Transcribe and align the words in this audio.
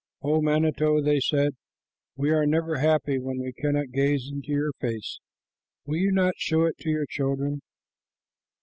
"O 0.23 0.41
manito," 0.41 0.99
they 0.99 1.19
said, 1.19 1.53
"we 2.15 2.31
are 2.31 2.47
never 2.47 2.77
happy 2.79 3.19
when 3.19 3.37
we 3.37 3.53
cannot 3.53 3.91
gaze 3.91 4.31
into 4.31 4.51
your 4.51 4.71
face. 4.79 5.19
Will 5.85 5.97
you 5.97 6.11
not 6.11 6.33
show 6.37 6.63
it 6.65 6.79
to 6.79 6.89
your 6.89 7.05
children?" 7.05 7.61